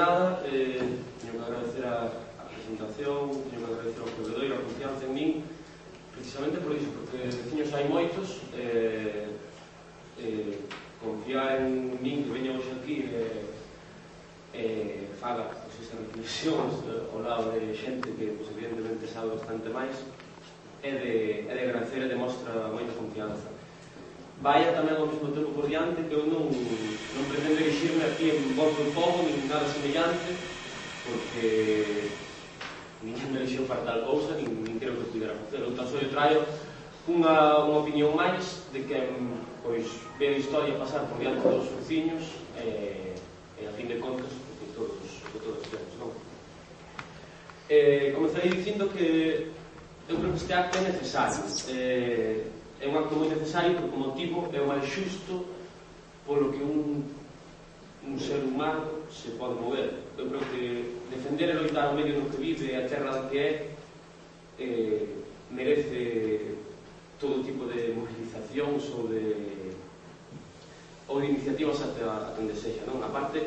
nada, 0.00 0.40
eh, 0.48 0.80
teño 1.20 1.32
que 1.36 1.44
agradecer 1.44 1.84
a, 1.84 2.08
a 2.08 2.44
presentación, 2.48 3.36
teño 3.52 3.60
que 3.60 3.72
agradecer 3.76 4.00
ao 4.00 4.12
proveedor 4.16 4.42
e 4.48 4.52
a 4.56 4.64
confianza 4.64 5.04
en 5.04 5.12
min, 5.12 5.30
precisamente 6.16 6.56
por 6.64 6.72
iso, 6.72 6.88
porque 6.96 7.28
veciños 7.28 7.68
hai 7.76 7.84
moitos, 7.84 8.40
eh, 8.56 9.28
eh, 10.16 10.56
confiar 11.04 11.60
en 11.60 12.00
min 12.00 12.24
que 12.24 12.32
veña 12.32 12.56
hoxe 12.56 12.72
aquí 12.80 12.96
eh, 13.12 13.44
eh, 14.56 15.04
faga 15.20 15.52
pues, 15.68 15.84
esas 15.84 16.00
reflexións 16.00 16.80
eh, 16.88 17.12
ao 17.12 17.20
lado 17.20 17.52
de 17.52 17.68
xente 17.76 18.08
que 18.16 18.40
pues, 18.40 18.48
evidentemente 18.56 19.04
sabe 19.04 19.36
bastante 19.36 19.68
máis 19.68 19.92
é 20.80 20.96
de, 20.96 21.12
é 21.44 21.52
de 21.52 21.62
agradecer 21.68 22.00
e 22.00 22.08
demostra 22.08 22.72
moita 22.72 22.96
confianza. 22.96 23.52
Vaya 24.40 24.72
tamén 24.72 24.96
ao 24.96 25.04
mesmo 25.04 25.28
tempo 25.28 25.52
por 25.52 25.68
diante 25.68 26.00
que 26.08 26.16
eu 26.16 26.24
non 26.24 26.48
volve 28.60 28.82
un 28.82 28.92
pouco, 28.92 29.22
nin 29.24 29.48
nada 29.48 29.64
semellante, 29.72 30.36
porque 31.08 32.12
nin 33.00 33.16
me 33.32 33.40
lixeu 33.40 33.64
para 33.64 33.80
tal 33.88 34.04
cousa, 34.04 34.36
nin, 34.36 34.52
nin 34.60 34.76
creo 34.76 35.00
que 35.00 35.08
pudera 35.16 35.32
facer. 35.32 35.64
Eu 35.64 35.72
tan 35.72 35.88
só 35.88 35.96
traio 36.12 36.44
unha, 37.08 37.64
unha 37.64 37.80
opinión 37.80 38.12
máis 38.12 38.68
de 38.68 38.84
que 38.84 39.00
pois, 39.64 39.88
ve 40.20 40.28
a 40.28 40.36
historia 40.36 40.76
pasar 40.76 41.08
por 41.08 41.16
diante 41.16 41.40
dos 41.40 41.72
veciños 41.80 42.36
e, 42.60 43.16
e 43.56 43.62
a 43.64 43.72
fin 43.72 43.88
de 43.88 43.96
contas 43.96 44.28
que 44.28 44.68
todos, 44.76 45.08
que 45.32 45.38
todos 45.40 45.64
temos. 45.72 45.92
Non? 45.96 46.12
Eh, 47.72 48.12
comezarei 48.12 48.52
dicindo 48.52 48.92
que 48.92 49.48
eu 50.04 50.20
creo 50.20 50.36
que 50.36 50.40
este 50.44 50.52
acto 50.52 50.76
é 50.76 50.92
necesario. 50.92 51.48
Eh, 51.72 52.44
é 52.80 52.84
un 52.84 52.96
acto 53.00 53.16
moi 53.16 53.28
necesario 53.32 53.80
porque 53.80 53.96
o 53.96 54.04
motivo 54.04 54.52
é 54.52 54.60
o 54.60 54.68
máis 54.68 54.84
xusto 54.84 55.48
polo 56.28 56.52
que 56.52 56.60
un 56.60 57.08
un 58.06 58.18
ser 58.18 58.44
humano 58.44 59.04
se 59.10 59.30
pode 59.36 59.60
mover. 59.60 59.92
Eu 60.16 60.28
creo 60.28 60.40
que 60.40 60.96
defender 61.10 61.50
e 61.50 61.58
loitar 61.58 61.92
o 61.92 61.96
medio 61.96 62.20
no 62.20 62.30
que 62.30 62.38
vive 62.38 62.72
e 62.72 62.76
a 62.76 62.88
terra 62.88 63.28
que 63.28 63.38
é 63.38 63.70
eh, 64.58 65.06
merece 65.50 66.56
todo 67.18 67.44
tipo 67.44 67.66
de 67.66 67.92
movilizacións 67.92 68.88
ou 68.96 69.08
de 69.08 69.70
ou 71.10 71.20
de 71.20 71.26
iniciativas 71.26 71.82
até 71.82 72.04
a, 72.04 72.30
a 72.30 72.34
donde 72.38 72.54
sexa, 72.54 72.86
non? 72.86 73.02
A 73.02 73.10
parte, 73.10 73.42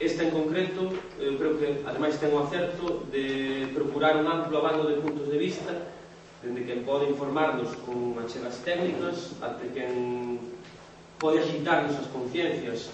esta 0.00 0.24
en 0.24 0.32
concreto, 0.32 0.88
eu 1.20 1.36
creo 1.36 1.60
que 1.60 1.84
ademais 1.84 2.16
ten 2.16 2.32
o 2.32 2.40
acerto 2.40 3.04
de 3.12 3.68
procurar 3.76 4.16
un 4.16 4.26
amplo 4.26 4.58
abando 4.58 4.88
de 4.88 4.96
puntos 4.98 5.28
de 5.28 5.36
vista 5.36 5.92
dende 6.42 6.66
quen 6.66 6.82
pode 6.82 7.06
informarnos 7.06 7.70
con 7.86 8.18
achegas 8.18 8.58
técnicas 8.66 9.38
até 9.38 9.70
quen 9.70 10.42
pode 11.22 11.38
agitarnos 11.38 11.94
as 11.94 12.10
conciencias 12.10 12.90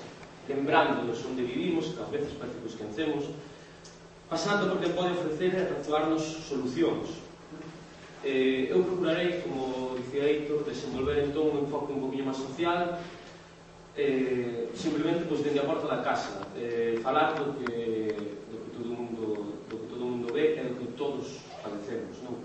lembrándonos 0.48 1.20
onde 1.28 1.44
vivimos, 1.44 1.92
que 1.92 2.00
ás 2.00 2.10
veces 2.10 2.32
parece 2.40 2.58
que 2.58 2.68
esquecemos, 2.72 3.24
pasando 4.28 4.72
porque 4.72 4.88
pode 4.90 5.12
ofrecer 5.12 5.54
e 5.54 5.62
actuarnos 5.68 6.22
solucións. 6.48 7.08
Eh, 8.24 8.66
eu 8.68 8.82
procurarei, 8.82 9.40
como 9.42 9.94
dicía 9.96 10.24
Heitor, 10.24 10.64
desenvolver 10.64 11.22
entón 11.22 11.54
un 11.54 11.68
enfoque 11.68 11.92
un 11.92 12.02
poquinho 12.02 12.26
máis 12.26 12.40
social, 12.40 12.98
eh, 13.94 14.68
simplemente 14.74 15.28
pois, 15.28 15.44
dende 15.44 15.60
a 15.60 15.68
porta 15.68 15.86
da 15.86 16.02
casa, 16.02 16.42
eh, 16.56 16.98
falar 16.98 17.38
do 17.38 17.54
que, 17.62 18.10
do 18.50 18.56
que 18.64 18.70
todo 18.74 18.90
mundo, 18.90 19.22
do 19.70 19.76
que 19.80 19.86
todo 19.86 20.02
mundo 20.02 20.32
ve 20.32 20.58
e 20.58 20.62
do 20.66 20.74
que 20.80 20.88
todos 20.98 21.44
padecemos. 21.62 22.18
Non? 22.26 22.42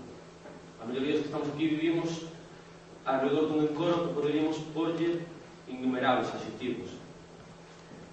A 0.78 0.86
maioría 0.86 1.18
dos 1.18 1.26
que 1.26 1.30
estamos 1.32 1.48
aquí 1.48 1.66
vivimos 1.66 2.28
alrededor 3.04 3.50
dun 3.50 3.64
encoro 3.66 4.08
que 4.08 4.14
poderíamos 4.14 4.56
porlle 4.72 5.20
innumerables 5.68 6.28
adjetivos. 6.32 6.96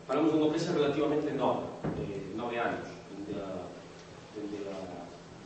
Falamos 0.07 0.31
dunha 0.31 0.47
empresa 0.47 0.73
relativamente 0.73 1.31
nova, 1.31 1.67
de 1.95 2.35
nove 2.35 2.57
anos, 2.57 2.89
dende 3.11 3.39
a, 3.39 3.67
dende 4.35 4.57
a, 4.67 4.77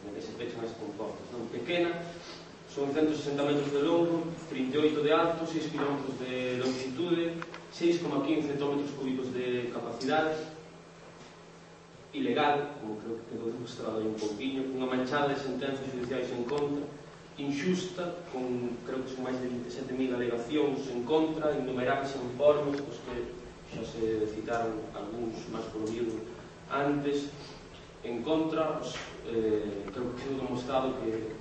dende 0.06 0.22
se 0.22 0.32
pechan 0.40 0.64
as 0.64 0.72
comportas. 0.80 1.28
Non? 1.32 1.46
Pequena, 1.52 1.92
son 2.72 2.92
160 2.92 3.44
metros 3.44 3.72
de 3.72 3.82
longo, 3.84 4.24
38 4.50 5.02
de 5.02 5.12
alto, 5.12 5.46
6 5.46 5.72
km 5.72 6.08
de 6.20 6.58
longitude, 6.64 7.38
6,15 7.72 8.52
hectómetros 8.52 8.92
cúbicos 8.98 9.34
de 9.34 9.70
capacidade, 9.72 10.36
ilegal, 12.14 12.72
como 12.80 12.96
creo 13.00 13.20
que 13.20 13.36
quedou 13.36 13.52
demostrado 13.52 14.00
aí 14.00 14.08
un 14.08 14.16
pouquinho, 14.16 14.64
unha 14.72 14.88
manchada 14.88 15.36
de 15.36 15.40
sentencias 15.40 15.84
judiciais 15.92 16.32
en 16.32 16.48
contra, 16.48 16.84
injusta, 17.36 18.16
con 18.32 18.72
creo 18.88 19.04
que 19.04 19.12
son 19.12 19.28
máis 19.28 19.36
de 19.44 19.52
27.000 19.52 20.16
alegacións 20.16 20.88
en 20.88 21.04
contra, 21.04 21.52
innumerables 21.52 22.16
informes, 22.16 22.80
pois 22.80 23.00
que 23.04 23.45
xa 23.74 23.84
se 23.84 24.28
citaron 24.34 24.78
algúns 24.94 25.40
máis 25.50 25.66
polo 25.74 25.88
miúdo 25.90 26.20
antes, 26.70 27.30
en 28.04 28.22
contra, 28.22 28.80
pues, 28.80 28.94
eh, 29.28 29.86
creo 29.94 30.14
que 30.14 30.22
quedou 30.24 30.46
demostrado 30.46 30.94
que 31.02 31.34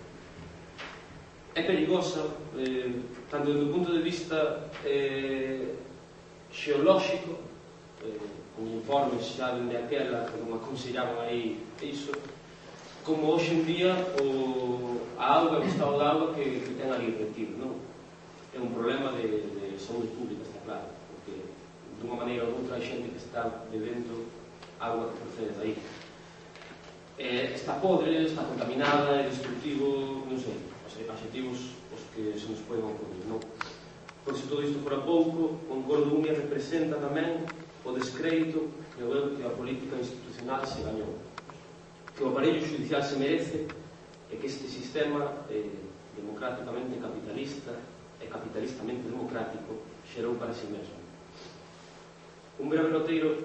é 1.54 1.62
perigosa, 1.62 2.30
eh, 2.56 2.90
tanto 3.30 3.52
desde 3.52 3.64
o 3.64 3.72
punto 3.72 3.92
de 3.92 4.02
vista 4.02 4.70
eh, 4.84 5.74
xeolóxico, 6.50 7.38
eh, 8.02 8.18
con 8.56 8.66
informes 8.68 9.34
xa 9.36 9.52
dende 9.52 9.76
aquela 9.76 10.26
que 10.30 10.38
non 10.38 10.54
aconsellaban 10.54 11.26
aí 11.26 11.58
iso, 11.82 12.12
como 13.04 13.34
hoxe 13.34 13.52
en 13.52 13.62
día 13.66 13.92
o, 14.22 14.98
a 15.18 15.44
auga, 15.44 15.60
o 15.60 15.66
estado 15.66 15.98
da 15.98 16.16
auga 16.16 16.34
que, 16.34 16.62
que 16.64 16.72
ten 16.78 16.88
ali 16.88 17.12
retido, 17.12 17.58
non? 17.60 17.76
É 18.54 18.58
un 18.62 18.70
problema 18.70 19.12
de, 19.12 19.44
de 19.58 19.76
saúde 19.76 20.08
pública, 20.14 20.46
está 20.46 20.62
claro, 20.64 20.88
porque 21.10 21.34
dunha 22.00 22.14
maneira 22.14 22.44
ou 22.44 22.52
doutra 22.52 22.76
hai 22.76 22.82
xente 22.82 23.10
que 23.10 23.20
está 23.20 23.66
bebendo 23.70 24.26
agua 24.80 25.12
que 25.12 25.18
procede 25.20 25.54
da. 25.58 25.64
Eh, 27.18 27.52
está 27.54 27.74
podre, 27.74 28.26
está 28.26 28.42
contaminada, 28.42 29.22
é 29.22 29.28
destructivo, 29.28 30.26
non 30.26 30.38
sei, 30.38 30.58
os 30.82 31.10
adjetivos 31.10 31.58
os 31.94 32.02
que 32.10 32.34
se 32.34 32.50
nos 32.50 32.60
poden 32.66 32.84
ocurrir, 32.84 33.22
non? 33.30 33.38
Por 34.24 34.34
se 34.34 34.48
todo 34.50 34.64
isto 34.64 34.82
fora 34.82 34.98
pouco, 34.98 35.60
Concordo 35.68 36.16
Unia 36.16 36.34
representa 36.34 36.96
tamén 36.98 37.46
o 37.84 37.90
descrédito 37.92 38.72
que 38.96 39.04
o 39.04 39.36
que 39.36 39.44
a 39.44 39.52
política 39.52 40.00
institucional 40.00 40.64
se 40.66 40.82
gañou. 40.82 41.20
Que 42.16 42.24
o 42.24 42.32
aparello 42.32 42.64
judicial 42.64 43.02
se 43.04 43.20
merece 43.20 43.68
é 44.32 44.34
que 44.34 44.48
este 44.48 44.66
sistema 44.66 45.44
eh, 45.52 45.70
democráticamente 46.16 46.98
capitalista 46.98 47.76
e 48.18 48.26
capitalistamente 48.26 49.06
democrático 49.06 49.84
xerou 50.08 50.34
para 50.34 50.56
si 50.56 50.66
sí 50.66 50.72
mesmo. 50.72 51.03
Un 52.58 52.68
breve 52.68 52.90
noteiro 52.90 53.42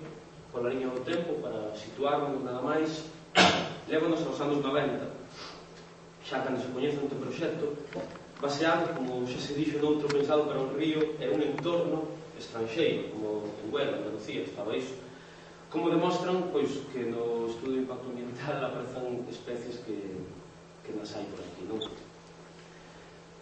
pola 0.52 0.70
liña 0.70 0.90
do 0.90 1.02
tempo 1.02 1.42
para 1.42 1.74
situarnos 1.74 2.44
nada 2.44 2.62
máis 2.62 3.10
lévanos 3.90 4.22
aos 4.22 4.42
anos 4.42 4.62
90 4.62 5.10
xa 6.26 6.46
cando 6.46 6.62
se 6.62 6.70
coñece 6.70 7.02
un 7.02 7.10
proxecto 7.10 7.74
baseado, 8.42 8.94
como 8.94 9.26
xa 9.26 9.42
se 9.42 9.54
dixo 9.58 9.82
noutro 9.82 10.08
pensado 10.08 10.46
para 10.46 10.62
un 10.62 10.78
río 10.78 11.02
e 11.18 11.26
un 11.26 11.42
entorno 11.42 12.06
estranxeiro, 12.38 13.10
como 13.10 13.50
en 13.50 13.74
Huelva, 13.74 13.98
Andalucía, 13.98 14.46
estaba 14.46 14.78
iso 14.78 14.94
como 15.70 15.90
demostran 15.90 16.50
pois, 16.54 16.70
que 16.94 17.06
no 17.06 17.46
estudo 17.46 17.74
de 17.74 17.86
impacto 17.86 18.10
ambiental 18.10 18.58
aparezan 18.66 19.26
especies 19.30 19.82
que, 19.86 19.98
que 20.86 20.94
nas 20.98 21.14
hai 21.14 21.26
por 21.30 21.42
aquí 21.42 21.66
non? 21.66 21.82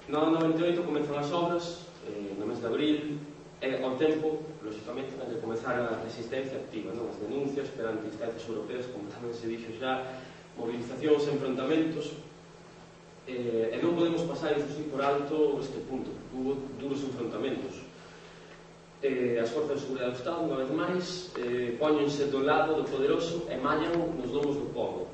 no 0.08 0.18
ano 0.24 0.48
98 0.48 0.84
comezan 0.84 1.20
as 1.20 1.32
obras 1.32 1.88
eh, 2.08 2.36
no 2.36 2.48
mes 2.48 2.60
de 2.60 2.68
abril 2.68 3.20
e 3.64 3.68
ao 3.84 3.96
tempo 3.96 4.44
lóxicamente, 4.68 5.16
que 5.16 5.40
comezar 5.40 5.80
a 5.80 6.04
resistencia 6.04 6.60
activa, 6.60 6.92
non? 6.92 7.08
as 7.08 7.18
denuncias 7.24 7.72
perante 7.72 8.12
instancias 8.12 8.44
europeas, 8.44 8.84
como 8.92 9.08
tamén 9.08 9.32
se 9.32 9.48
dixo 9.48 9.72
xa, 9.80 10.04
movilizacións, 10.60 11.24
enfrontamentos, 11.32 12.20
eh, 13.28 13.72
e 13.72 13.78
non 13.80 13.96
podemos 13.96 14.28
pasar, 14.28 14.60
iso 14.60 14.68
sí, 14.76 14.92
por 14.92 15.00
alto 15.00 15.60
este 15.64 15.80
punto, 15.88 16.12
hubo 16.36 16.60
duros 16.76 17.00
enfrontamentos. 17.04 17.88
Eh, 19.00 19.38
as 19.38 19.54
forzas 19.54 19.78
de 19.78 19.84
seguridade 19.86 20.12
do 20.12 20.20
Estado, 20.20 20.40
unha 20.44 20.58
vez 20.58 20.72
máis, 20.74 21.06
eh, 21.38 21.78
póñense 21.78 22.28
do 22.34 22.42
lado 22.44 22.76
do 22.76 22.84
poderoso 22.84 23.46
e 23.48 23.56
mallan 23.56 23.94
nos 23.94 24.32
domos 24.34 24.58
do 24.58 24.68
povo. 24.74 25.08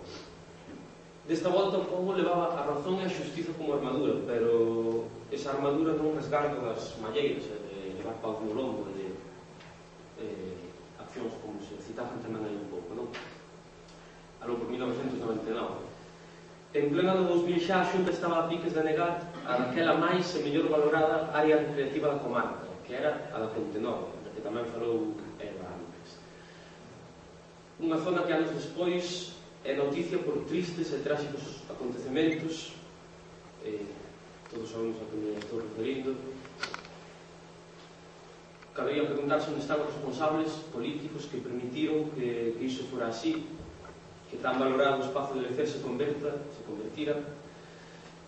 Desta 1.27 1.51
volta 1.51 1.79
o 1.79 1.87
povo 1.87 2.15
levaba 2.15 2.55
a 2.55 2.63
razón 2.63 3.03
e 3.03 3.05
a 3.05 3.11
xustiza 3.11 3.51
como 3.59 3.75
armadura, 3.75 4.23
pero 4.23 5.07
esa 5.27 5.51
armadura 5.51 5.93
non 5.99 6.15
resgarda 6.15 6.63
das 6.63 6.95
malleiras, 7.03 7.43
eh, 7.51 7.91
levar 7.99 8.15
pau 8.23 8.39
o 8.39 8.55
lombo 8.55 8.92
citato 11.93 12.17
tamén 12.25 12.41
aí 12.41 12.57
un 12.57 12.69
pouco, 12.73 12.89
non? 12.97 13.07
Algo 14.41 14.65
por 14.65 14.67
1999. 14.73 15.93
En 16.73 16.89
pleno 16.89 17.13
do 17.21 17.45
2000 17.45 17.61
xa 17.61 17.85
a 17.85 17.85
Xunta 17.85 18.09
estaba 18.09 18.41
a 18.41 18.49
piques 18.49 18.73
de 18.73 18.81
negar 18.81 19.21
a 19.45 19.61
daquela 19.61 19.93
máis 19.93 20.25
e 20.33 20.41
mellor 20.41 20.73
valorada 20.73 21.29
área 21.29 21.61
recreativa 21.61 22.09
da 22.09 22.17
comarca, 22.17 22.65
que 22.81 22.97
era 22.97 23.29
a 23.29 23.37
da 23.45 23.53
Ponte 23.53 23.77
Nova, 23.77 24.09
que 24.33 24.41
tamén 24.41 24.65
falou 24.73 25.13
Eva 25.37 25.69
antes. 25.69 26.17
Unha 27.77 28.01
zona 28.01 28.25
que 28.25 28.33
anos 28.33 28.49
despois 28.57 29.37
é 29.61 29.77
noticia 29.77 30.17
por 30.17 30.49
tristes 30.49 30.89
e 30.89 31.05
trágicos 31.05 31.61
acontecementos, 31.69 32.73
eh, 33.61 33.85
todos 34.49 34.65
sabemos 34.65 34.97
a 34.97 35.05
que 35.13 35.17
me 35.21 35.37
estou 35.37 35.61
referindo, 35.61 36.17
cabería 38.73 39.05
preguntarse 39.05 39.53
onde 39.53 39.61
están 39.61 39.79
os 39.81 39.93
responsables 39.93 40.49
políticos 40.73 41.29
que 41.29 41.37
permitiron 41.37 42.09
que, 42.17 42.57
que 42.57 42.63
iso 42.65 42.83
fora 42.89 43.13
así, 43.13 43.45
que 44.33 44.41
tan 44.41 44.57
valorado 44.57 44.97
o 44.97 45.05
espazo 45.05 45.37
de 45.37 45.45
lecer 45.45 45.69
se 45.69 45.79
converta, 45.85 46.33
se 46.49 46.61
convertira, 46.65 47.21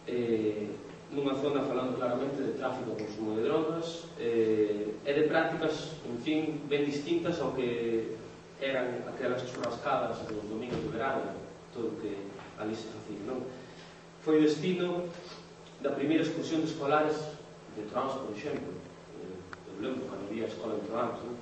eh, 0.06 0.70
nunha 1.10 1.34
zona 1.34 1.66
falando 1.66 1.98
claramente 1.98 2.46
de 2.46 2.54
tráfico 2.62 2.94
e 2.94 3.02
consumo 3.02 3.34
de 3.34 3.42
drogas, 3.42 4.06
eh, 4.22 4.94
e 5.02 5.12
de 5.18 5.24
prácticas, 5.26 5.98
en 6.06 6.18
fin, 6.22 6.42
ben 6.70 6.86
distintas 6.86 7.42
ao 7.42 7.58
que 7.58 8.14
eran 8.62 9.02
aquelas 9.10 9.42
churrascadas 9.50 10.22
dos 10.30 10.46
domingos 10.46 10.78
de 10.78 10.90
verano, 10.94 11.42
todo 11.74 11.90
o 11.90 11.98
que 11.98 12.14
ali 12.62 12.78
se 12.78 12.86
facía, 12.94 13.22
non? 13.26 13.42
Foi 14.22 14.38
o 14.38 14.46
destino 14.46 15.10
da 15.82 15.90
primeira 15.90 16.22
excursión 16.22 16.62
de 16.62 16.70
escolares 16.70 17.18
de 17.74 17.84
Trans, 17.90 18.14
por 18.14 18.30
exemplo, 18.30 18.85
problema 19.76 20.08
cando 20.08 20.32
vi 20.32 20.44
a 20.44 20.48
escola 20.48 20.80
en 20.80 20.88
non? 20.88 21.36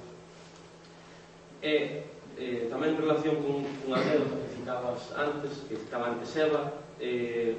e 1.61 2.03
eh, 2.35 2.67
tamén 2.67 2.97
en 2.97 3.01
relación 3.05 3.39
con, 3.45 3.61
unha 3.85 3.97
anécdota 4.01 4.41
que 4.41 4.55
citabas 4.57 5.01
antes 5.13 5.53
que 5.69 5.77
citaba 5.77 6.11
antes 6.11 6.33
Eva 6.35 6.73
eh, 6.97 7.55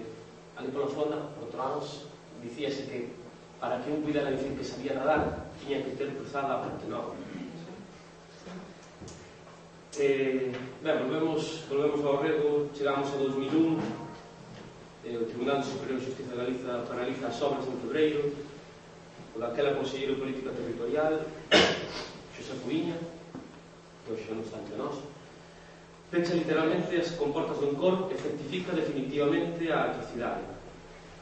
ali 0.59 0.69
pola 0.75 0.91
zona 0.91 1.19
outro 1.39 1.59
anos 1.63 2.11
dicíase 2.43 2.91
que 2.91 3.15
para 3.63 3.81
que 3.81 3.89
un 3.89 4.03
cuidara 4.03 4.35
dicir 4.35 4.53
que 4.59 4.67
sabía 4.67 4.99
nadar 4.99 5.49
tiña 5.63 5.81
que 5.81 5.97
ter 5.97 6.13
cruzada 6.13 6.59
a 6.59 6.63
Portenova 6.67 7.15
Eh, 9.97 10.51
ben, 10.83 10.99
volvemos, 11.07 11.63
volvemos 11.71 12.05
ao 12.05 12.21
rego, 12.21 12.69
chegamos 12.75 13.15
a 13.15 13.17
2001, 13.17 13.79
eh, 15.07 15.17
o 15.17 15.25
Tribunal 15.25 15.63
Superior 15.63 16.01
de 16.01 16.07
Justicia 16.07 16.35
de 16.35 16.37
Galiza 16.37 16.83
paraliza 16.89 17.29
as 17.29 17.41
obras 17.41 17.63
en 17.69 17.79
febreiro, 17.79 18.35
Pola 19.35 19.49
aquela 19.49 19.75
conselleiro 19.75 20.15
política 20.15 20.51
territorial, 20.51 21.21
Xosé 22.37 22.55
Cuiña, 22.63 22.95
que 24.07 24.13
hoxe 24.13 24.31
non 24.31 24.47
está 24.47 24.63
entre 24.63 24.79
nós, 24.79 24.95
pecha 26.07 26.39
literalmente 26.39 26.95
as 26.95 27.19
comportas 27.19 27.59
do 27.59 27.67
Encor 27.67 28.15
e 28.15 28.15
certifica 28.15 28.71
definitivamente 28.79 29.67
a 29.75 29.91
atrocidade. 29.91 30.47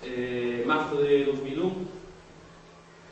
Eh, 0.04 0.60
marzo 0.68 1.00
de 1.00 1.24
2001 1.24 1.88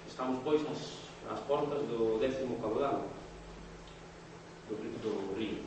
estamos 0.04 0.44
pois 0.44 0.60
nas, 0.68 1.00
nas 1.24 1.40
portas 1.48 1.80
do 1.88 2.20
décimo 2.20 2.60
caudal 2.60 3.08
do 4.68 4.76
do 4.76 5.32
río. 5.32 5.64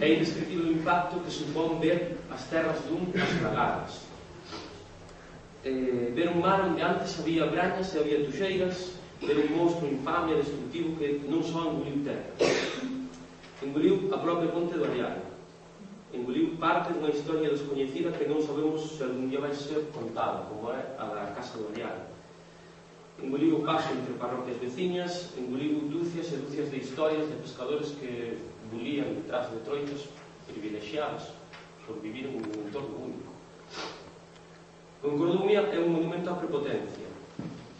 É 0.00 0.08
indescriptible 0.08 0.72
o 0.72 0.72
impacto 0.72 1.20
que 1.20 1.28
supón 1.28 1.76
ver 1.84 2.16
as 2.32 2.48
terras 2.48 2.80
dun 2.88 3.12
as 3.12 4.13
eh, 5.64 6.12
ver 6.14 6.28
un 6.28 6.40
mar 6.40 6.60
onde 6.60 6.82
antes 6.82 7.18
había 7.18 7.46
brañas 7.46 7.94
e 7.94 7.98
había 7.98 8.24
tuxeiras, 8.24 9.00
ver 9.20 9.38
un 9.38 9.56
monstro 9.56 9.88
infame 9.88 10.36
e 10.36 10.36
destructivo 10.36 10.96
que 11.00 11.24
non 11.24 11.40
só 11.40 11.64
engoliu 11.64 12.04
terra. 12.04 12.28
Engoliu 13.64 14.12
a 14.12 14.18
propia 14.20 14.52
ponte 14.52 14.76
do 14.76 14.84
Ariano. 14.84 15.24
Engoliu 16.12 16.54
parte 16.60 16.92
dunha 16.92 17.10
historia 17.10 17.48
descoñecida 17.48 18.12
que 18.12 18.28
non 18.28 18.44
sabemos 18.44 18.84
se 18.92 19.02
algún 19.08 19.32
día 19.32 19.40
vai 19.40 19.56
ser 19.56 19.88
contada, 19.88 20.44
como 20.52 20.68
é 20.68 20.84
a 21.00 21.04
da 21.08 21.32
Casa 21.32 21.56
do 21.56 21.72
Ariano. 21.72 22.12
Engoliu 23.24 23.56
o 23.56 23.64
paso 23.64 23.88
entre 23.96 24.12
parroquias 24.20 24.60
veciñas, 24.60 25.32
engoliu 25.40 25.88
dúcias 25.88 26.28
e 26.28 26.36
dúcias 26.44 26.68
de 26.68 26.76
historias 26.76 27.24
de 27.24 27.40
pescadores 27.40 27.96
que 27.96 28.36
bulían 28.68 29.16
detrás 29.16 29.48
de 29.48 29.64
troitas 29.64 30.12
privilexiadas 30.44 31.32
por 31.88 31.96
vivir 32.04 32.28
en 32.28 32.36
un 32.36 32.44
entorno 32.44 33.00
único. 33.00 33.32
O 35.04 35.08
Encontro 35.08 35.44
é 35.52 35.78
un 35.84 35.92
monumento 35.92 36.32
á 36.32 36.34
prepotencia, 36.40 37.04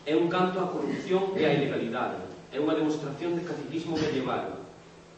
é 0.05 0.13
un 0.13 0.29
canto 0.29 0.61
á 0.61 0.69
corrupción 0.69 1.33
e 1.33 1.49
á 1.49 1.57
ilegalidade, 1.57 2.21
é 2.53 2.61
unha 2.61 2.77
demostración 2.77 3.33
de 3.33 3.49
caciquismo 3.49 3.97
medieval, 3.97 4.61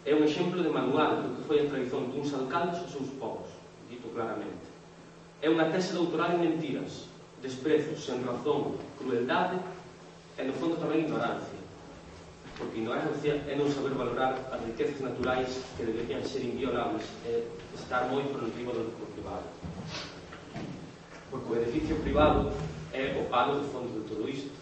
é 0.06 0.14
un 0.14 0.22
exemplo 0.22 0.62
de 0.62 0.70
manual 0.70 1.26
do 1.26 1.34
que 1.34 1.42
foi 1.50 1.58
a 1.58 1.66
traición 1.66 2.14
duns 2.14 2.30
alcaldes 2.30 2.78
aos 2.78 2.94
seus 2.94 3.10
povos, 3.18 3.50
dito 3.90 4.06
claramente. 4.14 4.70
É 5.42 5.50
unha 5.50 5.66
tese 5.74 5.98
doutoral 5.98 6.38
en 6.38 6.46
mentiras, 6.46 7.10
desprezos, 7.42 7.98
sen 7.98 8.22
razón, 8.22 8.78
crueldade 9.02 9.58
e, 10.38 10.46
no 10.46 10.54
fondo, 10.54 10.78
tamén 10.78 11.10
ignorancia. 11.10 11.58
Porque 12.54 12.86
ignorancia 12.86 13.42
é 13.50 13.58
non 13.58 13.66
saber 13.66 13.98
valorar 13.98 14.46
as 14.54 14.62
riquezas 14.62 15.02
naturais 15.02 15.58
que 15.74 15.82
deberían 15.82 16.22
ser 16.22 16.46
inviolables 16.46 17.02
e 17.26 17.50
estar 17.74 18.06
moi 18.06 18.22
por 18.30 18.46
encima 18.46 18.70
do 18.70 18.94
que 18.94 19.10
privado 19.18 19.50
porque 21.31 21.49
o 21.52 21.56
edificio 21.56 21.96
privado 22.02 22.52
é 22.93 23.17
o 23.19 23.28
palo 23.28 23.61
de 23.61 23.67
fondo 23.69 23.90
de 23.93 24.08
todo 24.08 24.28
isto. 24.28 24.52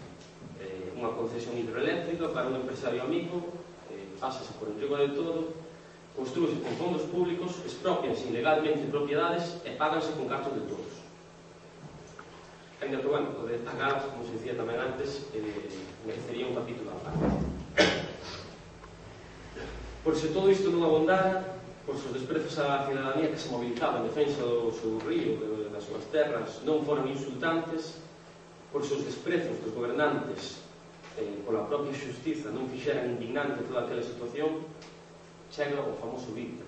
Eh, 0.60 0.96
unha 0.96 1.12
concesión 1.12 1.54
hidroeléctrica 1.58 2.32
para 2.32 2.48
un 2.48 2.56
empresario 2.56 3.04
amigo, 3.04 3.52
eh, 3.92 4.08
pásase 4.16 4.50
por 4.56 4.72
enrigo 4.72 4.96
de 4.96 5.12
todo, 5.12 5.52
construíse 6.16 6.62
con 6.62 6.72
fondos 6.78 7.04
públicos, 7.10 7.60
expropianse 7.66 8.30
ilegalmente 8.30 8.86
propiedades 8.88 9.60
e 9.66 9.74
páganse 9.74 10.14
con 10.16 10.30
cartos 10.30 10.54
de 10.54 10.64
todos. 10.70 10.92
Ainda 12.82 13.00
que, 13.00 13.08
bueno, 13.08 13.32
o 13.40 13.46
destacar, 13.46 14.02
como 14.12 14.24
se 14.24 14.36
dicía 14.36 14.54
tamén 14.58 14.76
antes, 14.76 15.30
eh, 15.32 15.72
merecería 16.04 16.48
un 16.48 16.54
capítulo 16.54 16.92
a 16.92 16.98
parte. 17.00 17.26
Por 20.04 20.12
se 20.12 20.28
todo 20.36 20.52
isto 20.52 20.68
non 20.68 20.84
abondara, 20.84 21.56
por 21.88 21.96
se 21.96 22.12
os 22.12 22.14
desprezos 22.16 22.60
á 22.60 22.84
cidadanía 22.84 23.32
que 23.32 23.40
se 23.40 23.48
mobilizaba 23.48 24.04
en 24.04 24.08
defensa 24.12 24.44
do 24.44 24.68
seu 24.68 25.00
río, 25.00 25.40
do 25.40 25.63
das 25.74 25.82
súas 25.82 26.06
terras 26.14 26.62
non 26.62 26.86
foran 26.86 27.10
insultantes 27.10 27.98
por 28.70 28.86
seus 28.86 29.02
desprezos 29.02 29.58
dos 29.58 29.74
gobernantes 29.74 30.62
eh, 31.18 31.42
pola 31.42 31.66
propia 31.66 31.90
xustiza 31.90 32.54
non 32.54 32.70
fixeran 32.70 33.18
indignante 33.18 33.66
toda 33.66 33.82
aquela 33.82 34.06
situación 34.06 34.62
chega 35.50 35.82
o 35.82 35.98
famoso 35.98 36.30
vídeo 36.30 36.62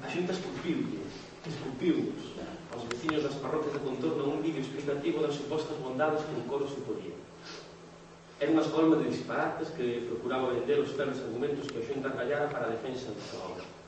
a 0.00 0.06
xunta 0.06 0.30
esculpiu 0.30 1.02
esculpiu 1.48 2.12
aos 2.72 2.84
veciños 2.88 3.22
das 3.22 3.34
parroquias 3.34 3.72
de 3.72 3.80
contorno 3.80 4.24
un 4.28 4.42
vídeo 4.42 4.60
explicativo 4.60 5.22
das 5.24 5.34
supostas 5.34 5.78
bondades 5.78 6.22
que 6.22 6.36
un 6.36 6.44
coro 6.46 6.68
suporía. 6.68 7.16
Era 8.40 8.52
unha 8.52 8.64
escolma 8.64 8.96
de 9.00 9.08
disparates 9.08 9.68
pois, 9.68 9.76
que 9.76 10.04
procuraba 10.08 10.52
vender 10.52 10.78
os 10.80 10.92
pernos 10.92 11.20
argumentos 11.24 11.68
que 11.68 11.80
a 11.80 11.86
xunta 11.88 12.12
callara 12.12 12.52
para 12.52 12.68
a 12.68 12.74
defensa 12.76 13.08
da 13.12 13.40
obra. 13.40 13.79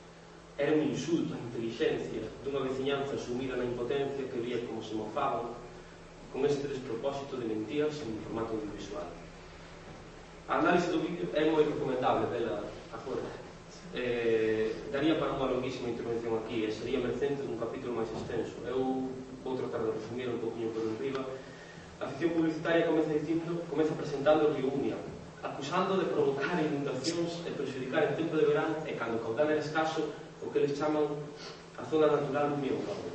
Era 0.57 0.71
un 0.77 0.85
insulto 0.85 1.33
á 1.33 1.37
intelixencia 1.41 2.21
dunha 2.45 2.61
veciñanza 2.61 3.17
sumida 3.17 3.57
na 3.57 3.65
impotencia 3.65 4.29
que 4.29 4.37
vía 4.37 4.61
como 4.69 4.85
se 4.85 4.93
mofaban 4.93 5.49
con 6.29 6.45
este 6.45 6.67
despropósito 6.67 7.37
de 7.37 7.45
mentiras 7.49 7.97
en 8.05 8.21
formato 8.21 8.53
audiovisual. 8.53 9.09
A 10.45 10.61
análise 10.61 10.93
do 10.93 11.01
vídeo 11.01 11.25
é 11.33 11.49
moi 11.49 11.65
recomendable 11.65 12.29
dela 12.29 12.69
agora. 12.93 13.25
Eh, 13.97 14.89
daría 14.93 15.17
para 15.17 15.33
unha 15.33 15.57
longuísima 15.57 15.89
intervención 15.89 16.37
aquí 16.37 16.65
e 16.65 16.69
sería 16.69 17.01
mercente 17.01 17.41
dun 17.41 17.57
capítulo 17.57 17.97
máis 17.97 18.13
extenso. 18.13 18.61
Eu 18.69 19.09
vou 19.41 19.57
tratar 19.57 19.81
de 19.85 19.97
resumir 19.97 20.29
un 20.29 20.37
poquinho 20.37 20.69
por 20.69 20.85
enriba. 20.85 21.21
A 21.97 22.05
ficción 22.13 22.37
publicitaria 22.37 22.85
comeza 22.85 23.09
dicindo, 23.09 23.65
comeza 23.69 23.97
presentando 23.97 24.49
o 24.49 24.53
río 24.53 24.69
Unia, 24.69 24.97
acusando 25.41 25.97
de 25.97 26.05
provocar 26.09 26.61
inundacións 26.61 27.41
e 27.45 27.49
perjudicar 27.53 28.09
en 28.09 28.13
tempo 28.17 28.37
de 28.37 28.45
verán 28.45 28.85
e 28.85 28.93
cando 28.93 29.21
caudal 29.21 29.49
era 29.49 29.61
escaso 29.61 30.13
que 30.53 30.59
eles 30.61 30.77
chaman 30.77 31.09
a 31.77 31.83
zona 31.89 32.13
natural 32.13 32.53
lumiocábal. 32.53 33.09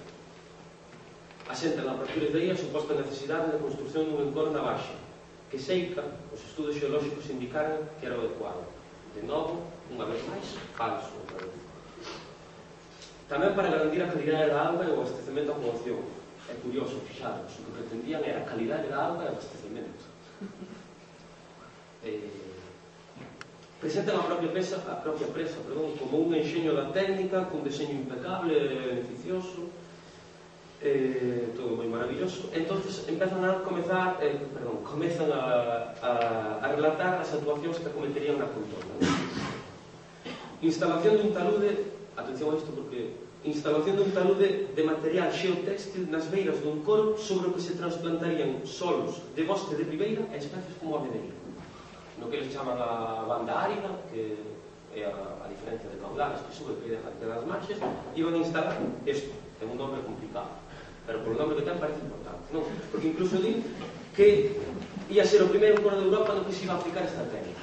Asentan 1.48 1.86
a 1.88 1.94
partir 1.94 2.34
de 2.34 2.36
aí 2.36 2.50
a 2.50 2.58
suposta 2.58 2.98
necesidade 2.98 3.54
de 3.54 3.62
construción 3.62 4.10
dun 4.10 4.26
entorno 4.26 4.58
na 4.58 4.66
baixa, 4.74 4.98
que 5.46 5.56
seica 5.56 6.02
os 6.34 6.42
estudos 6.42 6.74
xeolóxicos 6.74 7.30
indicaran 7.30 7.86
que 8.02 8.10
era 8.10 8.18
o 8.18 8.26
adecuado. 8.26 8.66
De 9.14 9.22
novo, 9.22 9.70
unha 9.88 10.04
vez 10.04 10.20
máis, 10.26 10.58
falso. 10.74 11.14
Tamén 13.30 13.54
para 13.54 13.70
garantir 13.70 14.02
a 14.02 14.10
calidade 14.10 14.50
da 14.50 14.74
auga 14.74 14.84
e 14.84 14.92
o 14.92 14.98
abastecemento 14.98 15.54
a 15.54 15.56
poboación. 15.62 16.02
É 16.50 16.58
curioso, 16.58 16.98
fixados, 17.06 17.54
o 17.54 17.70
que 17.70 17.76
pretendían 17.80 18.20
era 18.26 18.42
a 18.42 18.48
calidade 18.50 18.90
da 18.90 19.14
auga 19.14 19.24
e 19.24 19.28
o 19.30 19.32
abastecemento. 19.38 20.04
Eh, 21.98 22.30
presentan 23.80 24.18
a 24.18 24.26
propia 24.26 24.50
presa, 24.50 24.82
a 24.90 24.98
propia 24.98 25.26
presa 25.30 25.62
perdón, 25.62 25.94
como 25.98 26.18
un 26.18 26.34
enxeño 26.34 26.74
da 26.74 26.90
técnica, 26.90 27.46
cun 27.46 27.62
deseño 27.62 27.94
impecable 27.94 28.50
e 28.50 28.74
beneficioso, 28.90 29.70
eh, 30.82 31.54
todo 31.54 31.78
moi 31.78 31.86
maravilloso. 31.86 32.50
entonces 32.54 33.06
empezan 33.06 33.42
a 33.46 33.62
comezar, 33.62 34.18
eh, 34.22 34.38
perdón, 34.54 34.82
comezan 34.82 35.30
a, 35.30 35.94
a, 36.02 36.12
a 36.62 36.66
relatar 36.74 37.22
as 37.22 37.30
actuacións 37.34 37.78
que 37.78 37.90
cometerían 37.94 38.38
na 38.38 38.50
contorna. 38.50 38.94
¿no? 38.98 39.06
Instalación 40.58 41.22
dun 41.22 41.30
talude, 41.30 41.86
atención 42.18 42.50
a 42.50 42.58
isto 42.58 42.74
porque 42.74 43.14
instalación 43.46 43.94
dun 43.94 44.10
talude 44.10 44.74
de 44.74 44.82
material 44.82 45.30
xeotextil 45.30 46.10
nas 46.10 46.26
beiras 46.26 46.58
dun 46.58 46.82
coro 46.82 47.14
sobre 47.14 47.46
o 47.46 47.54
que 47.54 47.62
se 47.62 47.78
transplantarían 47.78 48.66
solos 48.66 49.22
de 49.38 49.46
bosque 49.46 49.78
de 49.78 49.86
ribeira 49.86 50.26
e 50.34 50.42
especies 50.42 50.74
como 50.82 50.98
a 50.98 51.06
medeira 51.06 51.37
no 52.20 52.28
que 52.28 52.42
eles 52.42 52.52
chaman 52.52 52.76
a 52.78 53.24
banda 53.26 53.54
árida, 53.54 53.90
que 54.10 54.36
é 54.94 55.06
a, 55.06 55.44
a 55.44 55.46
diferencia 55.48 55.88
de 55.88 55.98
caudales 56.02 56.42
que 56.42 56.52
sube 56.54 56.74
que 56.82 56.90
deja 56.90 57.08
das 57.08 57.46
marxes, 57.46 57.78
iban 58.14 58.34
a 58.34 58.38
instalar 58.38 58.76
isto, 59.06 59.32
ten 59.58 59.70
un 59.70 59.78
nome 59.78 60.02
complicado, 60.02 60.50
pero 61.06 61.22
por 61.22 61.38
nome 61.38 61.54
que 61.54 61.62
ten 61.62 61.78
parece 61.78 62.02
importante, 62.02 62.44
non? 62.50 62.66
Porque 62.90 63.08
incluso 63.08 63.38
di 63.38 63.62
que 64.12 64.58
ia 65.08 65.24
ser 65.24 65.46
o 65.46 65.52
primeiro 65.52 65.78
coro 65.80 65.96
de 65.96 66.06
Europa 66.10 66.34
no 66.34 66.44
que 66.44 66.52
se 66.52 66.66
iba 66.66 66.74
a 66.74 66.80
aplicar 66.82 67.06
esta 67.06 67.22
técnica. 67.30 67.62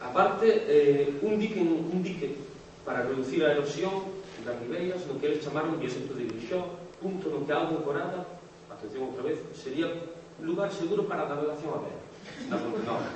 Aparte, 0.00 0.46
eh, 0.68 1.18
un 1.24 1.40
dique, 1.40 1.58
un 1.58 2.00
dique 2.04 2.38
para 2.84 3.02
reducir 3.02 3.42
a 3.42 3.52
erosión 3.56 4.14
das 4.44 4.60
ribeiras, 4.60 5.02
no 5.08 5.18
que 5.18 5.26
eles 5.26 5.40
chamaron 5.42 5.80
biosecto 5.80 6.12
de 6.12 6.28
Grixó, 6.28 6.68
punto 7.00 7.32
no 7.32 7.42
que 7.48 7.52
a 7.52 7.64
algo 7.64 7.80
corada, 7.80 8.28
atención 8.68 9.08
outra 9.08 9.24
vez, 9.24 9.40
sería 9.56 9.88
lugar 10.44 10.68
seguro 10.68 11.08
para 11.08 11.24
a 11.24 11.32
navegación 11.32 11.72
aberta. 11.72 12.03
Na 12.48 12.56
Pontenova. 12.56 13.08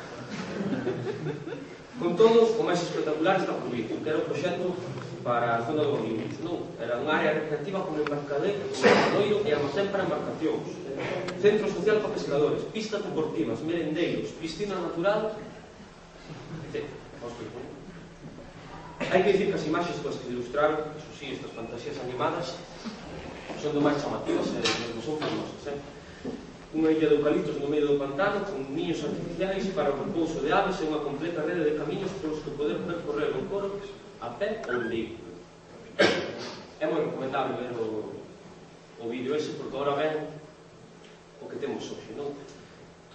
Con 1.98 2.14
todos, 2.14 2.54
o 2.54 2.62
máis 2.62 2.80
espectacular 2.82 3.40
está 3.40 3.52
por 3.52 3.68
vir. 3.74 3.90
Que 3.90 4.08
era 4.08 4.18
o 4.18 4.28
proxecto 4.28 4.76
para 5.24 5.58
a 5.58 5.64
zona 5.66 5.82
do 5.82 5.98
Olímpicos. 5.98 6.38
Non, 6.40 6.70
era 6.78 6.96
unha 7.02 7.12
área 7.18 7.34
recreativa 7.36 7.82
con 7.82 7.98
embarcadero, 7.98 8.62
embarcadoiro 8.70 9.36
e 9.44 9.50
almacén 9.50 9.90
para 9.90 10.06
embarcacións. 10.06 10.68
Centro 11.42 11.66
social 11.68 11.98
para 12.00 12.14
pescadores, 12.14 12.62
pistas 12.70 13.02
deportivas, 13.02 13.60
merendeiros, 13.60 14.30
piscina 14.38 14.78
natural, 14.78 15.34
etc. 16.70 16.86
Hai 19.08 19.22
que 19.22 19.32
dicir 19.32 19.48
que 19.48 19.58
as 19.58 19.66
imaxes 19.66 19.98
coas 20.02 20.16
que 20.20 20.30
ilustraron, 20.30 20.84
iso 20.98 21.10
sí, 21.18 21.32
estas 21.32 21.52
fantasías 21.54 21.96
animadas, 22.02 22.58
son 23.58 23.72
do 23.74 23.80
máis 23.82 23.98
chamativas 23.98 24.46
e 24.54 24.58
eh, 24.58 24.94
non 24.94 25.02
son 25.02 25.16
famosas, 25.18 25.64
eh? 25.70 25.78
unha 26.74 26.92
illa 26.92 27.08
de 27.08 27.16
eucaliptos 27.16 27.56
no 27.56 27.72
medio 27.72 27.96
do 27.96 28.00
pantano 28.00 28.44
con 28.44 28.60
niños 28.76 29.00
artificiais 29.00 29.72
para 29.72 29.88
o 29.88 29.96
repouso 30.04 30.44
de 30.44 30.52
aves 30.52 30.76
e 30.76 30.84
unha 30.84 31.00
completa 31.00 31.40
rede 31.40 31.64
de 31.64 31.80
camiños 31.80 32.12
polos 32.20 32.44
que 32.44 32.52
poder 32.52 32.76
percorrer 32.84 33.32
o 33.32 33.40
coro 33.48 33.80
a 34.20 34.28
pé 34.36 34.60
ou 34.68 34.76
en 34.76 34.88
vehículo. 34.92 35.32
É 36.76 36.84
moi 36.84 37.00
recomendable 37.08 37.56
ver 37.56 37.72
o, 37.72 38.20
o 39.00 39.04
vídeo 39.08 39.32
ese 39.32 39.56
porque 39.56 39.72
agora 39.72 39.96
ven 39.96 40.28
o 41.40 41.48
que 41.48 41.56
temos 41.56 41.88
hoxe, 41.88 42.12
non? 42.12 42.36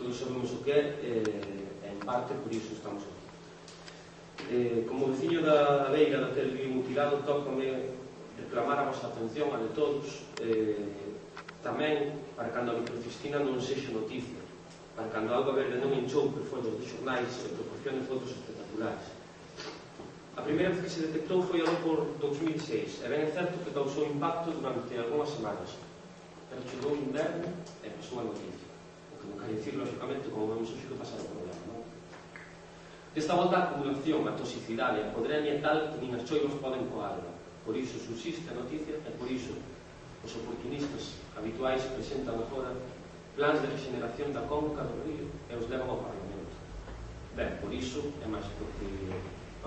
Todos 0.02 0.18
sabemos 0.18 0.50
o 0.50 0.66
que 0.66 0.74
é, 0.74 0.82
eh, 1.06 1.94
en 1.94 1.98
parte 2.02 2.34
por 2.34 2.50
iso 2.50 2.74
estamos 2.74 3.06
aquí. 3.06 3.22
Eh, 4.50 4.82
como 4.90 5.14
veciño 5.14 5.46
da 5.46 5.94
beira 5.94 6.26
daquel 6.26 6.58
vivo 6.58 6.82
mutilado, 6.82 7.22
tócame 7.22 7.94
reclamar 8.34 8.82
a 8.82 8.90
vosa 8.90 9.14
atención 9.14 9.54
a 9.54 9.62
de 9.62 9.70
todos 9.78 10.26
eh, 10.42 11.13
Tamén, 11.64 12.12
para 12.36 12.52
cando 12.52 12.76
a 12.76 12.80
microcistina 12.84 13.40
non 13.40 13.56
sexa 13.56 13.96
noticia, 13.96 14.36
para 15.00 15.08
cando 15.08 15.32
algo 15.32 15.56
verde 15.56 15.80
non 15.80 15.96
enchoupe 15.96 16.44
fotos 16.44 16.76
de 16.76 16.84
xornais 16.84 17.32
e 17.40 17.56
proporcione 17.56 18.04
fotos 18.04 18.36
espectaculares. 18.36 19.08
A 20.36 20.44
primeira 20.44 20.76
vez 20.76 20.84
que 20.84 20.92
se 20.92 21.08
detectou 21.08 21.40
foi 21.40 21.64
algo 21.64 21.80
por 21.80 21.98
2006, 22.20 23.00
e 23.00 23.08
ben 23.08 23.24
é 23.24 23.32
certo 23.32 23.64
que 23.64 23.72
causou 23.72 24.04
impacto 24.04 24.52
durante 24.52 24.92
algunhas 25.00 25.32
semanas, 25.32 25.72
pero 26.52 26.68
chegou 26.68 27.00
o 27.00 27.00
inverno 27.00 27.48
e 27.80 27.88
pasou 27.96 28.20
a 28.20 28.28
noticia, 28.28 28.68
o 29.16 29.24
que 29.24 29.28
non 29.32 29.40
quer 29.40 29.56
dicir, 29.56 29.74
lógicamente, 29.80 30.28
como 30.36 30.52
vemos 30.52 30.68
hoxe 30.68 30.84
que 30.84 31.00
pasa 31.00 31.16
no 31.16 31.32
problema. 31.32 31.64
Non? 31.72 31.82
Desta 33.16 33.40
volta 33.40 33.56
a 33.56 33.64
acumulación, 33.72 34.28
a 34.28 34.36
toxicidade, 34.36 35.00
a 35.00 35.16
podrenia 35.16 35.64
tal 35.64 35.96
que 35.96 36.04
nin 36.04 36.12
as 36.12 36.28
choivas 36.28 36.60
poden 36.60 36.92
coarla. 36.92 37.32
Por 37.64 37.72
iso 37.80 37.96
subsiste 38.04 38.52
a 38.52 38.60
noticia 38.60 39.00
e 39.00 39.12
por 39.16 39.32
iso 39.32 39.56
Os 40.24 40.32
oportunistas 40.40 41.20
habituais 41.36 41.84
presentan 41.92 42.40
agora 42.40 42.72
plans 43.36 43.60
de 43.60 43.68
regeneración 43.68 44.32
da 44.32 44.48
conca 44.48 44.88
do 44.88 45.04
río 45.04 45.28
e 45.50 45.54
os 45.60 45.68
levan 45.68 45.90
ao 45.90 46.00
Parlamento. 46.00 46.56
Ben, 47.36 47.60
por 47.60 47.74
iso 47.74 48.14
é 48.24 48.28
máis 48.32 48.46
porque 48.56 48.88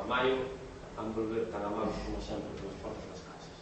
a 0.00 0.04
maio 0.08 0.48
van 0.96 1.12
volver 1.12 1.50
tan 1.52 1.60
amados 1.60 1.92
como 2.08 2.16
sempre 2.24 2.48
pelas 2.56 2.78
portas 2.80 3.04
das 3.10 3.20
casas. 3.26 3.58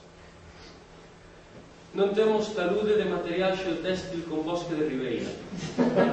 Non 1.98 2.12
temos 2.14 2.52
talude 2.52 2.94
de 2.94 3.10
material 3.10 3.56
xeotéstil 3.56 4.28
con 4.30 4.46
bosque 4.46 4.76
de 4.76 4.86
ribeira. 4.86 5.32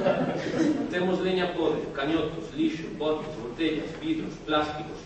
temos 0.94 1.20
leña 1.20 1.52
podre, 1.54 1.84
cañotos, 1.94 2.50
lixo, 2.56 2.90
botes, 2.96 3.30
botellas, 3.38 3.92
vidros, 4.00 4.34
plásticos, 4.48 4.98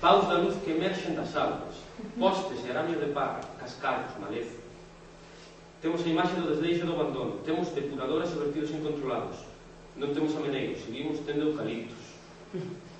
paus 0.00 0.26
da 0.26 0.40
luz 0.40 0.56
que 0.64 0.72
emerxen 0.72 1.14
das 1.14 1.36
algas, 1.36 1.78
postes 2.18 2.58
e 2.64 2.70
araño 2.72 2.96
de 2.96 3.12
parra, 3.12 3.44
cascaros, 3.60 4.10
maleza, 4.18 4.61
Temos 5.82 6.06
a 6.06 6.08
imaxe 6.08 6.38
do 6.38 6.46
desleixo 6.46 6.86
do 6.86 6.94
abandono, 6.94 7.42
temos 7.42 7.74
depuradoras 7.74 8.30
e 8.30 8.38
vertidos 8.38 8.70
incontrolados. 8.70 9.34
Non 9.98 10.14
temos 10.14 10.30
ameneiros, 10.38 10.78
seguimos 10.86 11.18
tendo 11.26 11.50
eucaliptos. 11.50 11.98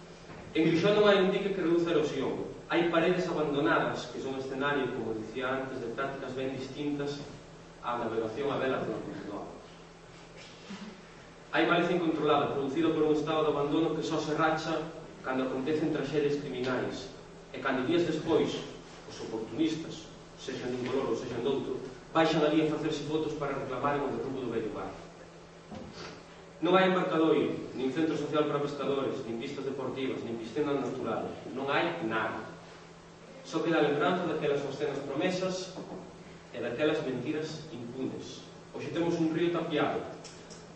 En 0.52 0.68
Quixón 0.68 1.00
non 1.00 1.08
hai 1.08 1.16
un 1.16 1.32
dique 1.32 1.56
que 1.56 1.64
reduce 1.64 1.88
a 1.88 1.96
erosión. 1.96 2.44
Hai 2.68 2.92
paredes 2.92 3.24
abandonadas, 3.24 4.12
que 4.12 4.20
son 4.20 4.36
escenario, 4.36 4.84
como 4.92 5.16
dicía 5.16 5.48
antes, 5.48 5.80
de 5.80 5.88
prácticas 5.96 6.36
ben 6.36 6.52
distintas 6.52 7.24
á 7.80 7.96
navegación 7.96 8.52
a 8.52 8.60
vela 8.60 8.84
do 8.84 8.92
Quixón. 9.00 9.48
Hai 11.56 11.64
maleza 11.64 11.96
incontrolada, 11.96 12.52
producida 12.52 12.92
por 12.92 13.08
un 13.08 13.16
estado 13.16 13.48
de 13.48 13.52
abandono 13.54 13.96
que 13.96 14.04
só 14.04 14.20
se 14.20 14.36
racha 14.36 14.76
cando 15.24 15.48
acontecen 15.48 15.94
traxedias 15.94 16.36
criminais 16.36 17.08
e 17.54 17.62
cando 17.62 17.88
días 17.88 18.04
despois 18.04 18.60
os 19.08 19.16
oportunistas, 19.24 20.04
sexan 20.36 20.74
dun 20.74 20.84
color 20.84 21.12
ou 21.12 21.16
sexan 21.16 21.46
doutro, 21.46 21.80
baixan 22.12 22.45
ali 22.45 22.62
a 22.62 22.71
facerse 22.71 23.09
fotos 23.09 23.33
para 23.40 23.57
reclamar 23.57 23.97
o 23.97 24.12
derrubo 24.12 24.40
do 24.45 24.52
vello 24.52 24.69
bar. 24.76 24.92
Non 26.61 26.76
hai 26.76 26.92
embarcadoiro, 26.92 27.57
nin 27.75 27.90
centro 27.90 28.14
social 28.14 28.45
para 28.45 28.61
pescadores, 28.61 29.25
nin 29.25 29.40
pistas 29.40 29.64
deportivas, 29.64 30.21
nin 30.23 30.37
piscina 30.37 30.76
natural. 30.76 31.26
Non 31.57 31.73
hai 31.73 32.04
nada. 32.04 32.45
Só 33.42 33.64
queda 33.64 33.81
a 33.81 33.88
lembranza 33.88 34.28
daquelas 34.28 34.62
obscenas 34.62 35.00
promesas 35.02 35.75
e 36.52 36.61
daquelas 36.61 37.02
mentiras 37.02 37.66
impunes. 37.73 38.45
Hoxe 38.76 38.92
temos 38.92 39.19
un 39.19 39.33
río 39.35 39.50
tapiado, 39.50 40.04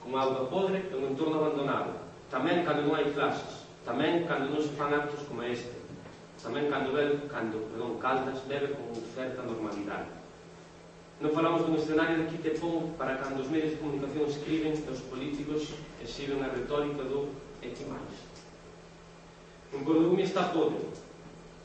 con 0.03 0.17
auga 0.17 0.49
podre 0.51 0.89
e 0.91 0.95
un 0.97 1.13
entorno 1.13 1.39
abandonado. 1.39 1.95
Tamén 2.33 2.67
cando 2.67 2.83
non 2.83 2.97
hai 2.99 3.07
clases, 3.15 3.69
tamén 3.87 4.27
cando 4.27 4.51
non 4.51 4.59
se 4.59 4.75
fan 4.75 4.91
actos 4.91 5.23
como 5.31 5.47
este, 5.47 5.71
tamén 6.43 6.67
cando, 6.67 6.91
bebe, 6.91 7.29
cando 7.31 7.63
perdón, 7.71 8.03
Caldas 8.03 8.43
bebe 8.51 8.75
con 8.75 8.91
certa 9.15 9.47
normalidade. 9.47 10.26
Non 11.17 11.33
falamos 11.33 11.65
dun 11.65 11.81
escenario 11.81 12.21
de 12.21 12.29
quite 12.29 12.61
pon 12.61 12.93
para 13.01 13.17
cando 13.17 13.41
os 13.41 13.49
medios 13.49 13.73
de 13.73 13.81
comunicación 13.81 14.29
escriben 14.29 14.77
e 14.77 14.91
os 14.93 15.01
políticos 15.09 15.73
exiben 15.97 16.45
a 16.45 16.53
retórica 16.53 17.09
do 17.09 17.33
e 17.65 17.73
que 17.73 17.89
máis. 17.89 18.13
Un 19.73 19.81
condomio 19.81 20.21
está 20.21 20.53
todo 20.53 20.77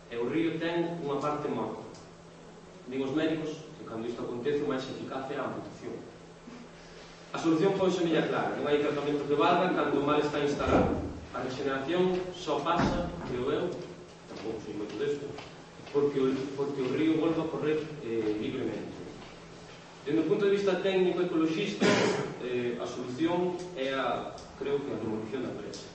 e 0.08 0.16
o 0.16 0.32
río 0.32 0.56
ten 0.56 0.96
unha 1.04 1.20
parte 1.20 1.52
morta. 1.52 1.84
Din 2.88 3.04
os 3.04 3.12
médicos 3.12 3.68
que 3.76 3.84
cando 3.84 4.08
isto 4.08 4.24
acontece 4.24 4.64
o 4.64 4.72
máis 4.72 4.88
eficaz 4.88 5.28
é 5.28 5.36
a 5.36 5.44
amputación. 5.44 6.00
A 7.36 7.38
solución 7.40 7.76
foi 7.76 7.92
semella 7.92 8.24
clara, 8.32 8.56
non 8.56 8.72
hai 8.72 8.80
tratamento 8.80 9.28
de 9.28 9.36
valga 9.36 9.76
cando 9.76 10.00
o 10.00 10.08
mal 10.08 10.24
está 10.24 10.40
instalado. 10.40 10.96
A 11.36 11.44
regeneración 11.44 12.16
só 12.32 12.64
pasa, 12.64 13.12
creo 13.28 13.52
eu, 13.52 13.68
tampouco 14.32 14.64
sei 14.64 14.80
moito 14.80 14.96
desto, 14.96 15.28
porque 15.92 16.24
o, 16.24 16.32
porque 16.56 16.80
o 16.88 16.96
río 16.96 17.20
volva 17.20 17.44
a 17.44 17.52
correr 17.52 17.84
eh, 18.08 18.40
libremente 18.40 18.91
Dende 20.02 20.22
o 20.22 20.24
punto 20.24 20.46
de 20.46 20.58
vista 20.58 20.82
técnico 20.82 21.22
ecologista, 21.22 21.86
eh, 22.42 22.74
a 22.82 22.88
solución 22.90 23.54
é 23.78 23.94
a, 23.94 24.34
creo 24.58 24.82
que, 24.82 24.90
a 24.90 24.98
demolición 24.98 25.46
da 25.46 25.54
presa. 25.54 25.86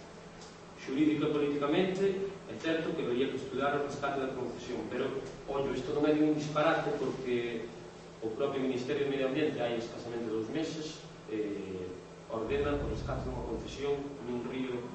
Xurídica 0.78 1.26
políticamente, 1.26 2.30
é 2.46 2.54
certo 2.54 2.94
que 2.94 3.02
vería 3.02 3.26
que 3.26 3.34
estudar 3.34 3.74
o 3.74 3.82
rescate 3.82 4.22
da 4.22 4.30
concesión, 4.30 4.86
pero, 4.86 5.10
ollo, 5.50 5.74
isto 5.74 5.90
non 5.90 6.06
é 6.06 6.14
de 6.14 6.22
un 6.22 6.38
disparate 6.38 6.94
porque 7.02 7.66
o 8.22 8.30
propio 8.30 8.62
Ministerio 8.62 9.10
de 9.10 9.10
Medio 9.10 9.26
Ambiente 9.26 9.58
hai 9.58 9.74
escasamente 9.74 10.30
dos 10.30 10.46
meses 10.54 11.02
eh, 11.26 11.90
ordena 12.30 12.78
o 12.78 12.86
rescate 12.86 13.26
dunha 13.26 13.42
concesión 13.42 13.98
nun 14.22 14.46
río 14.46 14.86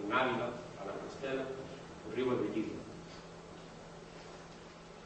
en 0.00 0.08
Ávila, 0.08 0.56
a 0.80 0.82
la 0.88 0.96
Castela, 1.04 1.44
o 1.52 2.08
río 2.16 2.32
Berbellilla. 2.32 2.80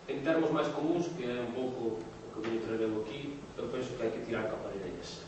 En 0.07 0.23
termos 0.23 0.55
máis 0.55 0.71
comuns, 0.71 1.11
que 1.19 1.27
é 1.27 1.43
un 1.43 1.51
pouco 1.51 1.99
o 1.99 2.39
que 2.39 2.55
me 2.55 2.63
traemos 2.63 3.03
aquí, 3.03 3.35
eu 3.59 3.69
penso 3.69 3.91
que 3.99 4.03
hai 4.03 4.11
que 4.11 4.25
tirar 4.25 4.47
capa 4.47 4.71
de 4.71 4.79
leyes. 4.79 5.19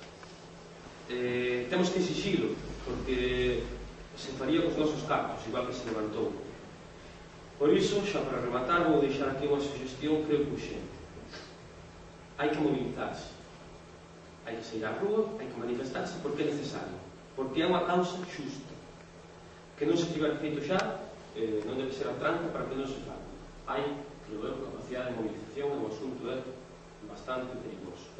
Eh, 1.11 1.67
temos 1.69 1.91
que 1.91 1.99
exixilo, 1.99 2.55
porque 2.87 3.63
se 4.17 4.31
faría 4.39 4.63
cos 4.63 4.79
nosos 4.79 5.03
cartos, 5.03 5.43
igual 5.47 5.67
que 5.67 5.75
se 5.75 5.85
levantou. 5.91 6.33
Por 7.59 7.75
iso, 7.75 8.01
xa 8.07 8.21
para 8.23 8.41
rematar, 8.41 8.87
vou 8.87 9.03
deixar 9.03 9.35
aquí 9.35 9.51
unha 9.51 9.61
sugestión 9.61 10.23
que 10.25 10.33
eu 10.33 10.47
puxen. 10.47 10.81
Hai 12.39 12.55
que 12.55 12.63
mobilizarse. 12.63 13.35
Hai 14.47 14.57
que 14.57 14.65
sair 14.65 14.87
á 14.87 14.95
rúa, 14.97 15.27
hai 15.43 15.51
que 15.51 15.59
manifestarse, 15.59 16.23
porque 16.23 16.47
é 16.47 16.55
necesario. 16.55 16.97
Porque 17.35 17.61
é 17.61 17.67
unha 17.67 17.83
causa 17.83 18.17
xusta. 18.31 18.73
Que 19.75 19.85
non 19.85 19.99
se 19.99 20.09
tiver 20.15 20.39
feito 20.39 20.63
xa, 20.63 20.79
eh, 21.35 21.61
non 21.67 21.75
debe 21.75 21.91
ser 21.91 22.07
a 22.07 22.15
tranca 22.15 22.47
para 22.55 22.71
que 22.71 22.79
non 22.79 22.87
se 22.87 23.03
faga. 23.03 23.27
Hai, 23.67 23.83
creo 24.25 24.47
eu, 24.47 24.63
capacidade 24.71 25.11
de 25.11 25.19
mobilización, 25.19 25.67
é 25.67 25.77
un 25.83 25.91
asunto 25.91 26.23
de 26.23 26.60
bastante 27.09 27.57
perigoso 27.63 28.11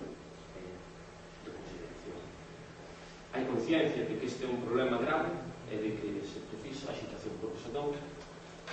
eh, 0.57 0.77
de 1.45 1.51
consideración. 1.51 2.21
Hai 3.35 3.45
conciencia 3.45 4.07
de 4.07 4.15
que 4.17 4.27
este 4.27 4.45
é 4.45 4.49
un 4.49 4.63
problema 4.63 4.97
grave 5.03 5.33
e 5.69 5.77
de 5.77 5.91
que 5.99 6.09
se 6.25 6.41
precisa 6.49 6.93
a 6.93 6.97
xitación 6.97 7.35
profesional 7.41 7.93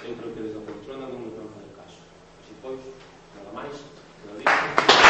eu 0.06 0.16
creo 0.16 0.34
que 0.34 0.42
desde 0.42 0.58
a 0.58 0.62
poltrona 0.62 1.08
non 1.10 1.20
me 1.26 1.32
parece 1.34 1.66
o 1.66 1.76
caso. 1.76 2.00
Así 2.44 2.54
pois, 2.62 2.82
nada 3.36 3.52
máis. 3.54 5.07